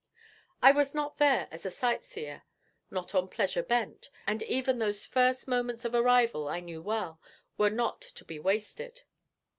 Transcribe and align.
I 0.63 0.71
was 0.71 0.95
not 0.95 1.17
there 1.19 1.47
as 1.51 1.63
a 1.63 1.69
sight 1.69 2.03
seer, 2.03 2.41
not 2.89 3.13
on 3.13 3.27
pleasure 3.27 3.61
bent, 3.61 4.09
and 4.25 4.41
even 4.41 4.79
those 4.79 5.05
first 5.05 5.47
moments 5.47 5.85
of 5.85 5.93
arrival, 5.93 6.47
I 6.47 6.59
knew 6.59 6.81
well, 6.81 7.21
were 7.55 7.69
not 7.69 8.01
to 8.01 8.25
be 8.25 8.39
wasted. 8.39 9.03